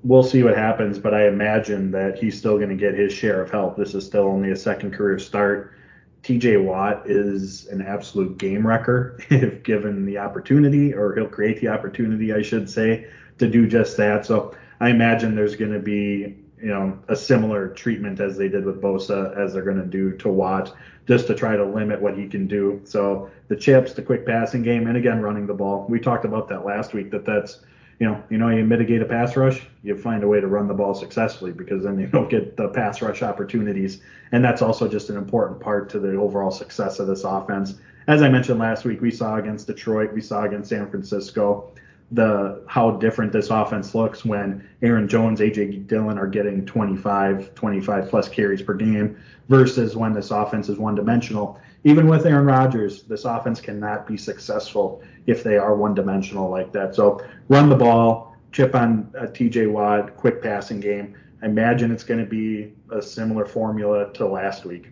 [0.03, 0.99] we'll see what happens.
[0.99, 3.77] But I imagine that he's still going to get his share of help.
[3.77, 5.73] This is still only a second career start.
[6.21, 11.67] TJ Watt is an absolute game wrecker if given the opportunity, or he'll create the
[11.69, 13.07] opportunity, I should say,
[13.39, 14.25] to do just that.
[14.25, 18.65] So I imagine there's going to be you know a similar treatment as they did
[18.65, 20.75] with Bosa as they're going to do to Watt
[21.07, 22.81] just to try to limit what he can do.
[22.83, 25.85] So the chips, the quick passing game, and again running the ball.
[25.89, 27.11] We talked about that last week.
[27.11, 27.61] That that's
[27.99, 30.67] you know you know you mitigate a pass rush, you find a way to run
[30.67, 34.87] the ball successfully because then you don't get the pass rush opportunities, and that's also
[34.87, 37.75] just an important part to the overall success of this offense.
[38.07, 41.71] As I mentioned last week, we saw against Detroit, we saw against San Francisco
[42.11, 48.09] the how different this offense looks when Aaron Jones, AJ Dillon are getting 25, 25
[48.09, 51.59] plus carries per game versus when this offense is one dimensional.
[51.83, 56.71] Even with Aaron Rodgers, this offense cannot be successful if they are one dimensional like
[56.73, 56.95] that.
[56.95, 61.15] So run the ball, chip on uh, a TJ Watt, quick passing game.
[61.41, 64.89] I imagine it's going to be a similar formula to last week.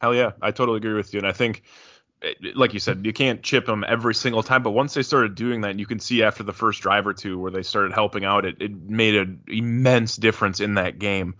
[0.00, 1.62] Hell yeah, I totally agree with you, and I think
[2.54, 5.60] like you said, you can't chip them every single time, but once they started doing
[5.60, 8.44] that, you can see after the first drive or two where they started helping out,
[8.44, 11.34] it, it made an immense difference in that game.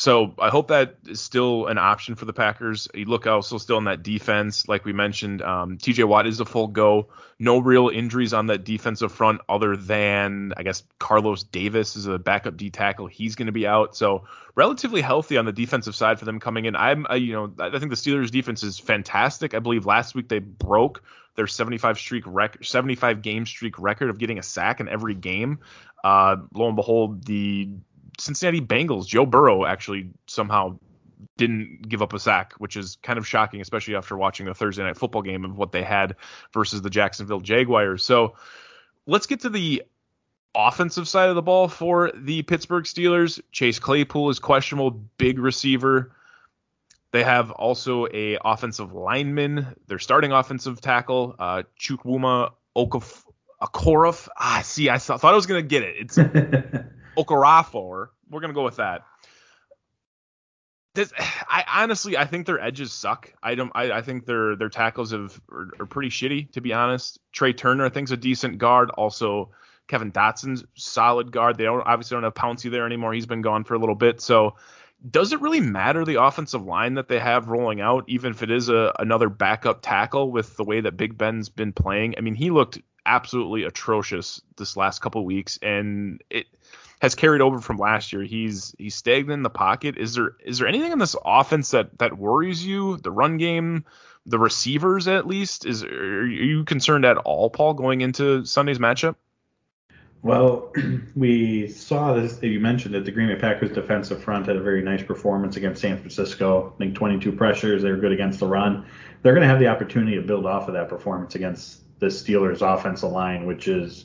[0.00, 2.88] So I hope that is still an option for the Packers.
[2.94, 5.42] You look also still in that defense, like we mentioned.
[5.42, 6.04] Um, T.J.
[6.04, 7.08] Watt is a full go.
[7.38, 12.18] No real injuries on that defensive front, other than I guess Carlos Davis is a
[12.18, 13.08] backup D tackle.
[13.08, 16.64] He's going to be out, so relatively healthy on the defensive side for them coming
[16.64, 16.76] in.
[16.76, 19.52] I'm, I, you know, I think the Steelers' defense is fantastic.
[19.52, 21.02] I believe last week they broke
[21.34, 25.58] their 75 streak rec- 75 game streak record of getting a sack in every game.
[26.02, 27.68] Uh, lo and behold, the
[28.20, 30.78] Cincinnati Bengals, Joe Burrow actually somehow
[31.36, 34.82] didn't give up a sack, which is kind of shocking, especially after watching the Thursday
[34.82, 36.16] night football game of what they had
[36.52, 38.04] versus the Jacksonville Jaguars.
[38.04, 38.36] So
[39.06, 39.82] let's get to the
[40.54, 43.40] offensive side of the ball for the Pittsburgh Steelers.
[43.52, 46.12] Chase Claypool is questionable, big receiver.
[47.12, 54.28] They have also a offensive lineman, their starting offensive tackle, uh, Chukwuma Okorafor.
[54.38, 55.96] Ah, see, I thought I was gonna get it.
[55.98, 56.18] It's
[57.16, 58.08] Okorafor.
[58.28, 59.02] We're gonna go with that.
[60.94, 63.32] This, I honestly, I think their edges suck.
[63.42, 63.72] I don't.
[63.74, 67.18] I, I think their their tackles have are, are, pretty shitty, to be honest.
[67.34, 68.90] Trai Turner, I think, is a decent guard.
[68.90, 69.50] Also,
[69.88, 71.56] Kevin Dotson's solid guard.
[71.56, 73.12] They don't obviously don't have Pouncey there anymore.
[73.12, 74.20] He's been gone for a little bit.
[74.20, 74.56] So,
[75.08, 78.50] does it really matter the offensive line that they have rolling out, even if it
[78.50, 82.14] is a another backup tackle with the way that Big Ben's been playing?
[82.18, 86.46] I mean, he looked absolutely atrocious this last couple weeks, and it
[87.00, 88.22] has carried over from last year.
[88.22, 89.96] He's he's stagnant in the pocket.
[89.96, 92.98] Is there is there anything in this offense that that worries you?
[92.98, 93.84] The run game,
[94.26, 95.66] the receivers at least.
[95.66, 99.16] Is are you concerned at all, Paul, going into Sunday's matchup?
[100.22, 100.74] Well,
[101.16, 102.42] we saw this.
[102.42, 105.80] You mentioned that the Green Bay Packers defensive front had a very nice performance against
[105.80, 106.74] San Francisco.
[106.74, 107.82] I think 22 pressures.
[107.82, 108.84] They were good against the run.
[109.22, 112.60] They're going to have the opportunity to build off of that performance against the Steelers'
[112.60, 114.04] offensive line, which is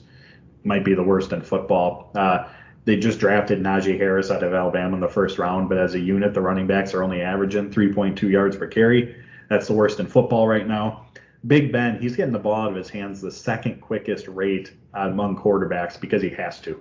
[0.64, 2.12] might be the worst in football.
[2.16, 2.48] Uh,
[2.86, 6.00] they just drafted Najee Harris out of Alabama in the first round, but as a
[6.00, 9.16] unit, the running backs are only averaging 3.2 yards per carry.
[9.50, 11.08] That's the worst in football right now.
[11.48, 15.38] Big Ben, he's getting the ball out of his hands the second quickest rate among
[15.38, 16.80] quarterbacks because he has to.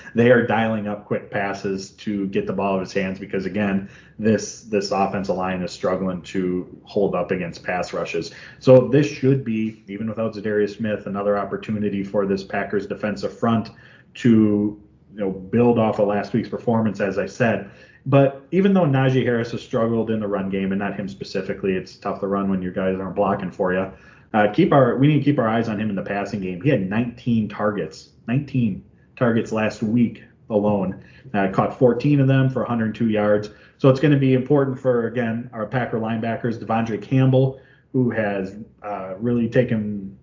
[0.14, 3.44] they are dialing up quick passes to get the ball out of his hands because
[3.44, 3.88] again,
[4.18, 8.30] this this offensive line is struggling to hold up against pass rushes.
[8.60, 13.70] So this should be, even without Za'Darius Smith, another opportunity for this Packers defensive front
[14.14, 14.80] to
[15.14, 17.70] you know build off of last week's performance, as I said.
[18.06, 21.74] But even though Najee Harris has struggled in the run game, and not him specifically,
[21.74, 23.90] it's tough to run when your guys aren't blocking for you.
[24.34, 26.60] Uh, keep our we need to keep our eyes on him in the passing game.
[26.60, 28.84] He had 19 targets, 19
[29.16, 31.02] targets last week alone.
[31.32, 33.50] Uh, caught 14 of them for 102 yards.
[33.78, 37.60] So it's going to be important for again our Packer linebackers, De'Vondre Campbell,
[37.92, 40.18] who has uh, really taken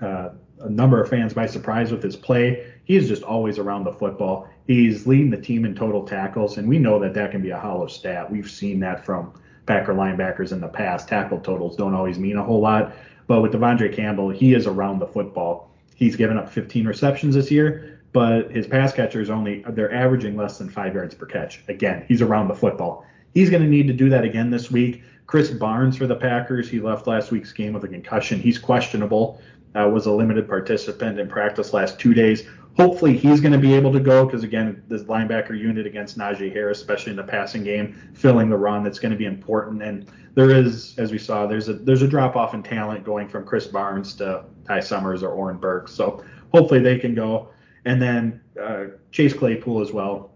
[0.00, 2.66] uh, a number of fans by surprise with his play.
[2.88, 4.48] He is just always around the football.
[4.66, 7.58] He's leading the team in total tackles, and we know that that can be a
[7.58, 8.32] hollow stat.
[8.32, 9.34] We've seen that from
[9.66, 11.06] Packer linebackers in the past.
[11.06, 12.94] Tackle totals don't always mean a whole lot,
[13.26, 15.70] but with De'Vondre Campbell, he is around the football.
[15.96, 20.56] He's given up 15 receptions this year, but his pass catchers only they're averaging less
[20.56, 21.62] than five yards per catch.
[21.68, 23.04] Again, he's around the football.
[23.34, 25.02] He's going to need to do that again this week.
[25.26, 28.40] Chris Barnes for the Packers, he left last week's game with a concussion.
[28.40, 29.42] He's questionable.
[29.74, 32.48] Uh, was a limited participant in practice last two days.
[32.78, 36.52] Hopefully he's going to be able to go because again, this linebacker unit against Najee
[36.52, 39.82] Harris, especially in the passing game, filling the run, that's going to be important.
[39.82, 43.28] And there is, as we saw, there's a there's a drop off in talent going
[43.28, 45.92] from Chris Barnes to Ty Summers or Oren Burks.
[45.92, 47.48] So hopefully they can go.
[47.84, 50.30] And then uh, Chase Claypool as well.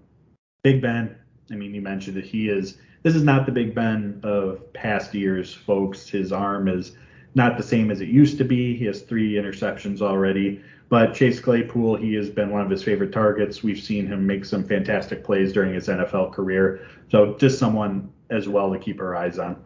[0.65, 1.17] Big Ben.
[1.53, 2.79] I mean, you mentioned that he is.
[3.05, 6.09] This is not the Big Ben of past years, folks.
[6.09, 6.97] His arm is
[7.35, 8.77] not the same as it used to be.
[8.77, 10.63] He has three interceptions already.
[10.93, 13.63] But Chase Claypool, he has been one of his favorite targets.
[13.63, 16.87] We've seen him make some fantastic plays during his NFL career.
[17.11, 19.57] So just someone as well to keep our eyes on.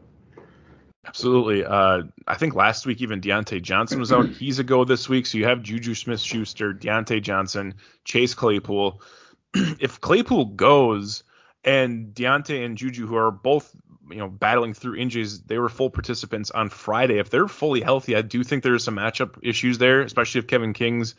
[1.05, 1.65] Absolutely.
[1.65, 4.29] Uh, I think last week even Diontae Johnson was out.
[4.29, 5.27] He's a go this week.
[5.27, 9.03] So you have Juju Smith Schuster, Diontae Johnson, Chase Claypool.
[9.81, 11.25] if Claypool goes
[11.65, 13.75] and Diontae and Juju, who are both
[14.11, 17.19] you know battling through injuries, they were full participants on Friday.
[17.19, 20.73] If they're fully healthy, I do think there's some matchup issues there, especially if Kevin
[20.73, 21.15] King's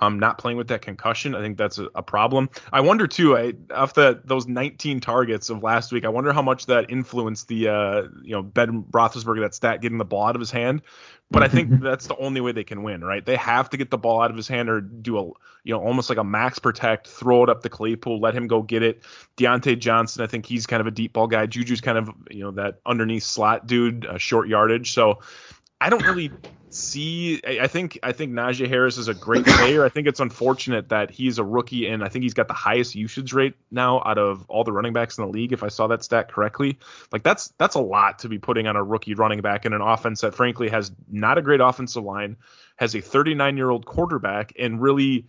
[0.00, 1.34] um, not playing with that concussion.
[1.34, 2.50] I think that's a, a problem.
[2.72, 3.36] I wonder too.
[3.36, 7.48] I off the those 19 targets of last week, I wonder how much that influenced
[7.48, 10.82] the uh, you know Ben Roethlisberger that stat getting the ball out of his hand.
[11.30, 13.24] But I think that's the only way they can win, right?
[13.24, 15.22] They have to get the ball out of his hand or do a
[15.64, 18.62] you know almost like a max protect, throw it up the Claypool, let him go
[18.62, 19.02] get it.
[19.36, 21.46] Diontae Johnson, I think he's kind of a deep ball guy.
[21.46, 24.92] Juju's kind of you know that underneath slot dude, uh, short yardage.
[24.92, 25.18] So
[25.80, 26.32] I don't really
[26.70, 27.40] see.
[27.44, 29.84] I think I think Najee Harris is a great player.
[29.84, 32.94] I think it's unfortunate that he's a rookie, and I think he's got the highest
[32.94, 35.52] usage rate now out of all the running backs in the league.
[35.52, 36.78] If I saw that stat correctly,
[37.12, 39.80] like that's that's a lot to be putting on a rookie running back in an
[39.80, 42.36] offense that frankly has not a great offensive line,
[42.76, 45.26] has a 39 year old quarterback, and really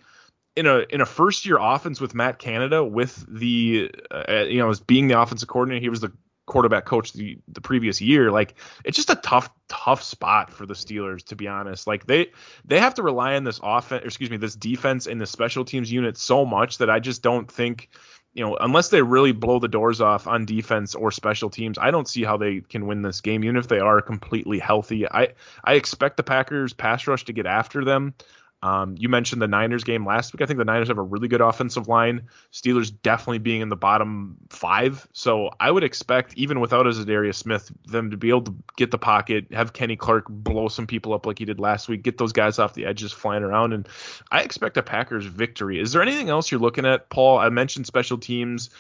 [0.56, 4.70] in a in a first year offense with Matt Canada with the uh, you know
[4.70, 6.12] as being the offensive coordinator, he was the
[6.50, 8.32] quarterback coach the the previous year.
[8.32, 11.88] Like it's just a tough tough spot for the Steelers to be honest.
[11.88, 12.32] Like they
[12.66, 15.92] they have to rely on this offense, excuse me, this defense and the special teams
[15.92, 17.90] unit so much that I just don't think
[18.34, 21.90] you know, unless they really blow the doors off on defense or special teams, I
[21.90, 25.08] don't see how they can win this game, even if they are completely healthy.
[25.10, 25.30] I
[25.64, 28.14] I expect the Packers pass rush to get after them.
[28.62, 30.42] Um, you mentioned the Niners game last week.
[30.42, 32.28] I think the Niners have a really good offensive line.
[32.52, 35.08] Steelers definitely being in the bottom five.
[35.14, 38.92] So I would expect, even without a Za'Darius Smith, them to be able to get
[38.92, 42.18] the pocket, have Kenny Clark blow some people up like he did last week, get
[42.18, 43.72] those guys off the edges flying around.
[43.72, 43.88] And
[44.30, 45.80] I expect a Packers victory.
[45.80, 47.38] Is there anything else you're looking at, Paul?
[47.38, 48.72] I mentioned special teams.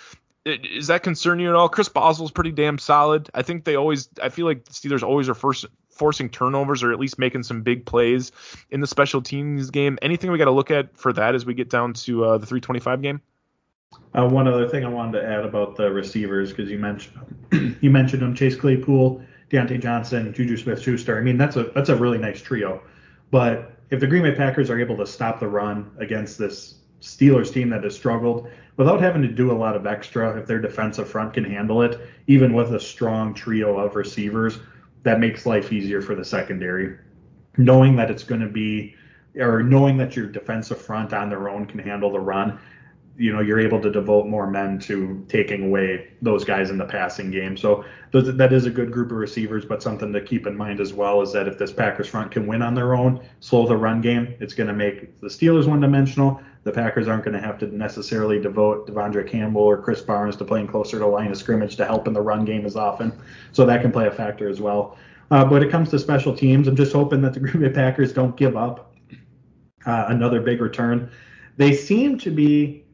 [0.45, 1.69] Is that concern you at all?
[1.69, 3.29] Chris Boswell's pretty damn solid.
[3.33, 5.65] I think they always, I feel like the Steelers always are first
[5.99, 8.31] forcing turnovers or at least making some big plays
[8.71, 9.99] in the special teams game.
[10.01, 12.45] Anything we got to look at for that as we get down to uh, the
[12.45, 13.21] 325 game?
[14.15, 17.89] Uh, one other thing I wanted to add about the receivers because you mentioned you
[17.89, 21.17] mentioned them: Chase Claypool, Diontae Johnson, Juju Smith-Schuster.
[21.17, 22.81] I mean, that's a that's a really nice trio.
[23.31, 27.51] But if the Green Bay Packers are able to stop the run against this Steelers
[27.51, 31.09] team that has struggled without having to do a lot of extra, if their defensive
[31.09, 34.59] front can handle it, even with a strong trio of receivers,
[35.03, 36.97] that makes life easier for the secondary.
[37.57, 38.95] Knowing that it's going to be,
[39.35, 42.59] or knowing that your defensive front on their own can handle the run,
[43.17, 46.85] you know, you're able to devote more men to taking away those guys in the
[46.85, 47.57] passing game.
[47.57, 47.83] So
[48.13, 51.21] that is a good group of receivers, but something to keep in mind as well
[51.21, 54.35] is that if this Packers front can win on their own, slow the run game,
[54.39, 56.41] it's going to make the Steelers one dimensional.
[56.63, 60.45] The Packers aren't going to have to necessarily devote De'Vondre Campbell or Chris Barnes to
[60.45, 63.17] playing closer to line of scrimmage to help in the run game as often.
[63.53, 64.97] So that can play a factor as well.
[65.31, 68.11] Uh, but it comes to special teams, I'm just hoping that the Green Bay Packers
[68.13, 68.95] don't give up
[69.85, 71.11] uh, another big return.
[71.57, 72.85] They seem to be.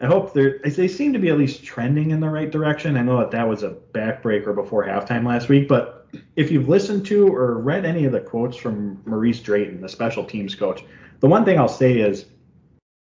[0.00, 0.58] I hope they're.
[0.64, 2.96] They seem to be at least trending in the right direction.
[2.96, 6.06] I know that that was a backbreaker before halftime last week, but
[6.36, 10.24] if you've listened to or read any of the quotes from Maurice Drayton, the special
[10.24, 10.84] teams coach,
[11.20, 12.26] the one thing I'll say is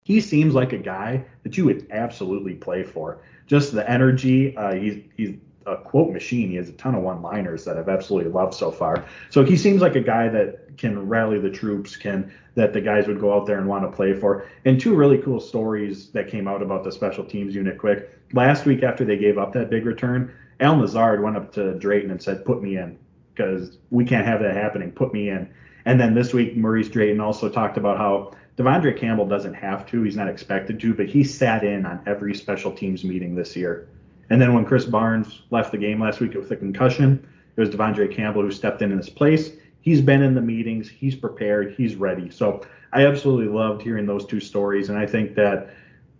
[0.04, 3.22] he seems like a guy that you would absolutely play for.
[3.46, 4.56] Just the energy.
[4.56, 5.36] Uh, he's he's
[5.66, 6.50] a quote machine.
[6.50, 9.04] He has a ton of one-liners that I've absolutely loved so far.
[9.28, 13.06] So he seems like a guy that can rally the troops, can that the guys
[13.06, 14.46] would go out there and want to play for.
[14.64, 17.78] And two really cool stories that came out about the special teams unit.
[17.78, 21.78] Quick, last week after they gave up that big return, Al Lazard went up to
[21.78, 22.98] Drayton and said, "Put me in,
[23.34, 24.90] because we can't have that happening.
[24.90, 25.48] Put me in."
[25.84, 30.02] And then this week, Maurice Drayton also talked about how De'Vondre Campbell doesn't have to.
[30.02, 33.88] He's not expected to, but he sat in on every special teams meeting this year.
[34.28, 37.70] And then when Chris Barnes left the game last week with a concussion, it was
[37.70, 39.52] De'Vondre Campbell who stepped in in his place.
[39.80, 42.28] He's been in the meetings, he's prepared, he's ready.
[42.28, 42.60] So
[42.92, 45.70] I absolutely loved hearing those two stories, and I think that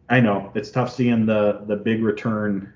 [0.09, 2.73] I know it's tough seeing the the big return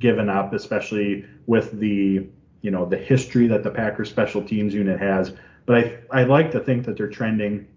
[0.00, 2.26] given up, especially with the
[2.62, 5.32] you know the history that the Packers special teams unit has.
[5.66, 7.68] But I I like to think that they're trending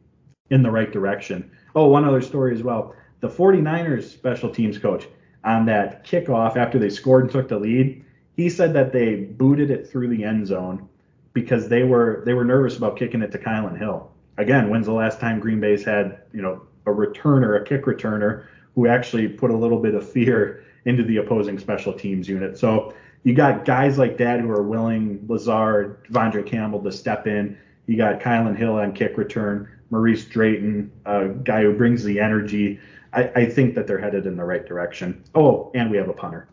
[0.50, 1.50] in the right direction.
[1.76, 2.96] Oh, one other story as well.
[3.20, 5.08] The 49ers special teams coach,
[5.44, 8.04] on that kickoff after they scored and took the lead,
[8.36, 10.88] he said that they booted it through the end zone
[11.34, 14.12] because they were they were nervous about kicking it to Kylin Hill.
[14.38, 18.46] Again, when's the last time Green Bay's had you know a returner, a kick returner,
[18.76, 22.58] who actually put a little bit of fear into the opposing special teams unit?
[22.58, 22.94] So
[23.24, 27.58] you got guys like that who are willing, Lazard, Vondre Campbell to step in.
[27.88, 32.80] You got Kylin Hill on kick return, Maurice Drayton, a guy who brings the energy.
[33.14, 35.24] I, I think that they're headed in the right direction.
[35.34, 36.48] Oh, and we have a punter.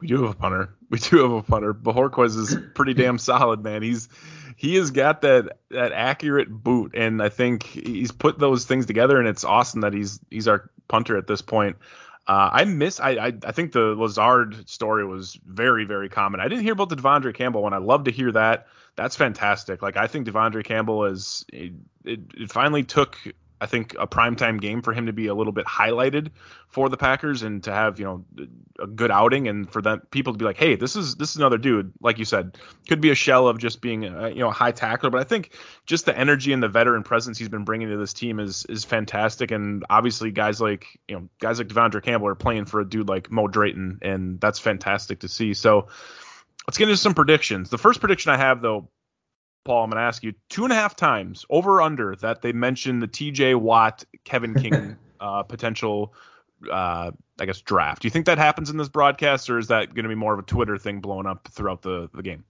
[0.00, 0.74] We do have a punter.
[0.90, 1.74] We do have a punter.
[1.74, 3.82] Bojorquez is pretty damn solid, man.
[3.82, 4.08] He's
[4.56, 9.18] he has got that that accurate boot, and I think he's put those things together,
[9.18, 11.76] and it's awesome that he's he's our punter at this point.
[12.26, 13.00] Uh, I miss.
[13.00, 16.40] I, I, I think the Lazard story was very very common.
[16.40, 17.74] I didn't hear about the De'Vondre Campbell one.
[17.74, 18.66] I love to hear that.
[18.96, 19.82] That's fantastic.
[19.82, 21.44] Like I think De'Vondre Campbell is.
[21.52, 21.72] It,
[22.04, 23.18] it, it finally took
[23.60, 26.32] I think a primetime game for him to be a little bit highlighted
[26.68, 28.24] for the Packers and to have you know
[28.78, 31.36] a good outing and for them people to be like, hey, this is this is
[31.36, 34.48] another dude, like you said, could be a shell of just being a, you know
[34.48, 35.54] a high tackler, but I think
[35.86, 38.84] just the energy and the veteran presence he's been bringing to this team is is
[38.84, 42.88] fantastic, and obviously guys like you know guys like De'Vondre Campbell are playing for a
[42.88, 45.54] dude like Mo Drayton, and that's fantastic to see.
[45.54, 45.86] So
[46.66, 47.70] let's get into some predictions.
[47.70, 48.88] The first prediction I have though
[49.64, 52.52] Paul, I'm going to ask you two and a half times over under that they
[52.52, 56.14] mentioned the TJ Watt, Kevin King uh, potential,
[56.70, 57.10] uh,
[57.40, 58.02] I guess, draft.
[58.02, 60.34] Do you think that happens in this broadcast, or is that going to be more
[60.34, 62.44] of a Twitter thing blowing up throughout the, the game?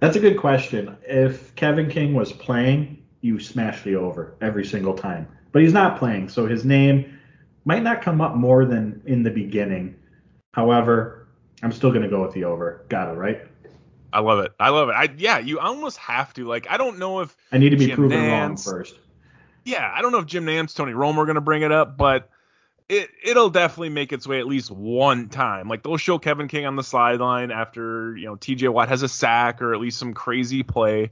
[0.00, 0.96] That's a good question.
[1.06, 5.28] If Kevin King was playing, you smash the over every single time.
[5.52, 7.20] But he's not playing, so his name
[7.64, 9.94] might not come up more than in the beginning.
[10.54, 11.21] However,
[11.62, 12.84] I'm still going to go with the over.
[12.88, 13.42] Got it, right?
[14.12, 14.52] I love it.
[14.60, 14.92] I love it.
[14.92, 16.44] I yeah, you almost have to.
[16.44, 18.98] Like, I don't know if I need to be Jim proven Nantz, wrong first.
[19.64, 21.96] Yeah, I don't know if Jim Nantz, Tony Romo are going to bring it up,
[21.96, 22.28] but
[22.88, 25.68] it it'll definitely make its way at least one time.
[25.68, 28.68] Like they'll show Kevin King on the sideline after you know T.J.
[28.68, 31.10] Watt has a sack or at least some crazy play.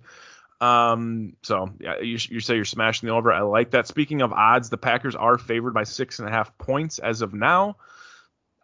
[0.60, 3.32] Um, so yeah, you, you say you're smashing the over.
[3.32, 3.86] I like that.
[3.86, 7.32] Speaking of odds, the Packers are favored by six and a half points as of
[7.32, 7.76] now.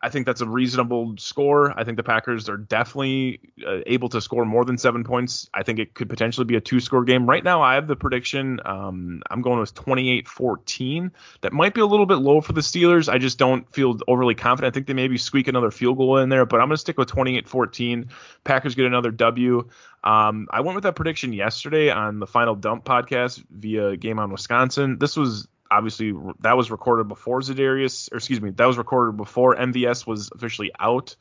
[0.03, 1.77] I think that's a reasonable score.
[1.79, 5.49] I think the Packers are definitely uh, able to score more than seven points.
[5.55, 7.29] I think it could potentially be a two score game.
[7.29, 8.61] Right now, I have the prediction.
[8.65, 11.13] Um, I'm going with 28 14.
[11.41, 13.09] That might be a little bit low for the Steelers.
[13.09, 14.73] I just don't feel overly confident.
[14.73, 16.99] I think they maybe squeak another field goal in there, but I'm going to stick
[16.99, 18.11] with 28 14.
[18.45, 19.69] Packers get another W.
[20.05, 24.31] Um, I went with that prediction yesterday on the Final Dump podcast via Game on
[24.31, 24.99] Wisconsin.
[24.99, 29.57] This was obviously that was recorded before Za'Darius, or excuse me, that was recorded before
[29.57, 31.17] MVS was officially out.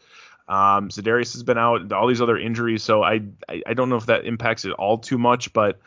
[0.47, 3.97] Um, Za'Darius has been out, all these other injuries, so I, I, I don't know
[3.97, 5.79] if that impacts it all too much, but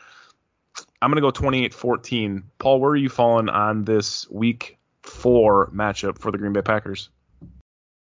[1.00, 2.42] I'm gonna go 28-14.
[2.58, 7.10] Paul, where are you falling on this Week Four matchup for the Green Bay Packers?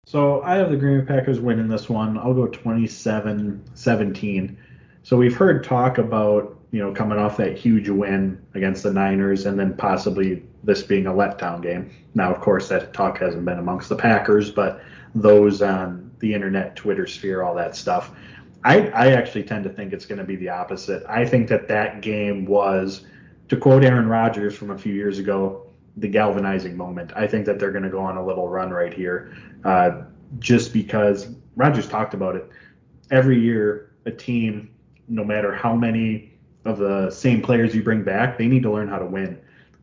[0.06, 2.18] So I have the Green Bay Packers winning this one.
[2.18, 4.56] I'll go 27-17.
[5.04, 9.46] So we've heard talk about you know, coming off that huge win against the Niners
[9.46, 11.92] and then possibly this being a letdown game.
[12.16, 14.82] Now, of course, that talk hasn't been amongst the Packers, but
[15.14, 18.16] those on the internet, Twitter sphere, all that stuff.
[18.64, 21.04] I, I actually tend to think it's going to be the opposite.
[21.08, 23.06] I think that that game was,
[23.50, 25.68] to quote Aaron Rodgers from a few years ago,
[25.98, 27.14] the galvanizing moment.
[27.16, 30.06] I think that they're going to go on a little run right here, uh,
[30.40, 32.50] just because Rodgers talked about it.
[33.12, 34.74] Every year, a team,
[35.08, 36.33] no matter how many
[36.66, 39.40] of the same players you bring back, they need to learn how to win.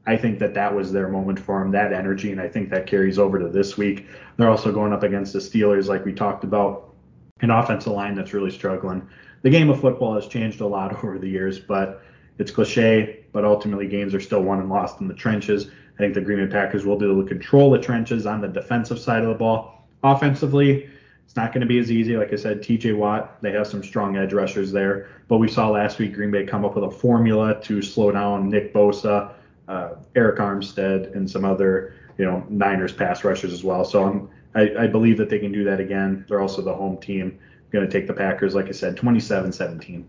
[0.06, 2.86] I think that that was their moment for them, that energy, and I think that
[2.86, 4.06] carries over to this week.
[4.36, 6.94] They're also going up against the Steelers, like we talked about,
[7.42, 9.06] an offensive line that's really struggling.
[9.42, 12.02] The game of football has changed a lot over the years, but
[12.38, 15.70] it's cliche, but ultimately games are still won and lost in the trenches.
[15.94, 18.48] I think the Green Bay Packers will be able to control the trenches on the
[18.48, 19.86] defensive side of the ball.
[20.02, 20.88] Offensively,
[21.30, 22.16] it's not going to be as easy.
[22.16, 25.10] Like I said, TJ Watt, they have some strong edge rushers there.
[25.28, 28.48] But we saw last week Green Bay come up with a formula to slow down
[28.48, 29.32] Nick Bosa,
[29.68, 33.84] uh, Arik Armstead, and some other, you know, Niners pass rushers as well.
[33.84, 36.24] So I'm, I, I believe that they can do that again.
[36.28, 37.38] They're also the home team.
[37.70, 40.02] Going to take the Packers, like I said, 27-17.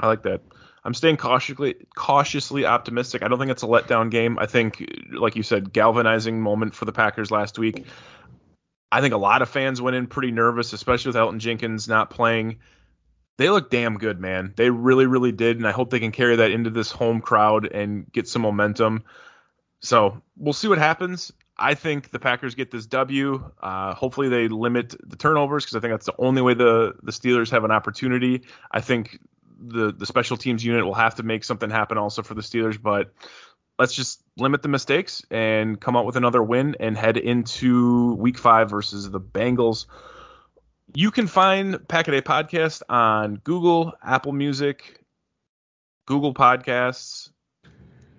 [0.00, 0.40] I like that.
[0.82, 3.22] I'm staying cautiously cautiously optimistic.
[3.22, 4.36] I don't think it's a letdown game.
[4.38, 7.86] I think, like you said, galvanizing moment for the Packers last week.
[8.92, 12.10] I think a lot of fans went in pretty nervous, especially with Elgton Jenkins not
[12.10, 12.58] playing.
[13.38, 14.52] They look damn good, man.
[14.56, 17.66] They really, really did, and I hope they can carry that into this home crowd
[17.66, 19.04] and get some momentum.
[19.80, 21.32] So we'll see what happens.
[21.56, 23.50] I think the Packers get this W.
[23.62, 27.12] Uh, hopefully they limit the turnovers because I think that's the only way the the
[27.12, 28.42] Steelers have an opportunity.
[28.70, 29.18] I think
[29.58, 32.80] the the special teams unit will have to make something happen also for the Steelers,
[32.80, 33.12] but
[33.80, 38.36] let's just limit the mistakes and come out with another win and head into week
[38.36, 39.86] five versus the Bengals.
[40.94, 45.02] You can find Pack a Podcast on Google, Apple Music,
[46.04, 47.30] Google Podcasts,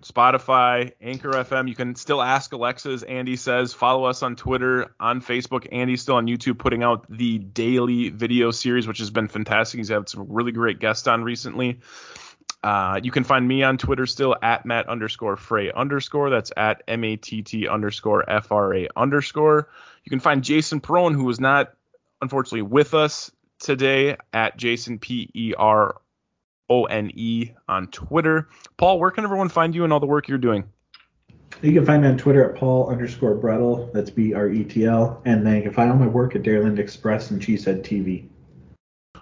[0.01, 1.69] Spotify, Anchor FM.
[1.69, 3.71] You can still ask Alexa, as Andy says.
[3.71, 5.67] Follow us on Twitter, on Facebook.
[5.71, 9.77] Andy's still on YouTube putting out the daily video series, which has been fantastic.
[9.77, 11.81] He's had some really great guests on recently.
[12.63, 16.29] Uh, you can find me on Twitter still at Matt underscore Frey underscore.
[16.29, 19.69] That's at M A T T underscore F R A underscore.
[20.03, 21.73] You can find Jason Perone, who was not
[22.21, 25.99] unfortunately with us today, at Jason P E R
[26.69, 28.47] O N E on Twitter.
[28.77, 30.65] Paul, where can everyone find you and all the work you're doing?
[31.63, 33.91] You can find me on Twitter at Paul underscore Bretl.
[33.91, 35.21] That's B R E T L.
[35.25, 38.27] And then you can find all my work at Dairyland Express and Cheesehead TV.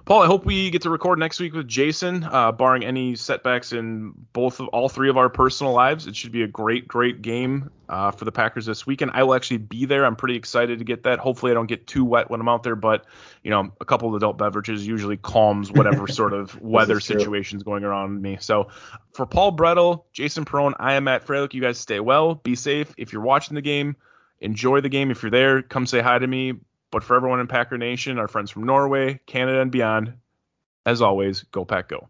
[0.10, 3.74] Paul, I hope we get to record next week with Jason, uh, barring any setbacks
[3.74, 6.07] in both of all three of our personal lives.
[6.07, 9.12] It should be a great, great game uh, for the Packers this weekend.
[9.14, 10.07] I will actually be there.
[10.07, 11.20] I'm pretty excited to get that.
[11.20, 13.05] Hopefully, I don't get too wet when I'm out there, but
[13.43, 17.84] you know, a couple of adult beverages usually calms whatever sort of weather situation's going
[17.84, 18.38] around me.
[18.39, 18.70] So,
[19.14, 21.53] for Paul Bretl, Jason Perone, I am Matt Fralick.
[21.53, 22.91] You guys stay well, be safe.
[22.97, 23.95] If you're watching the game,
[24.41, 25.12] enjoy the game.
[25.12, 26.53] If you're there, come say hi to me.
[26.91, 30.13] But for everyone in Packer Nation, our friends from Norway, Canada, and beyond,
[30.85, 32.09] as always, go Pack Go.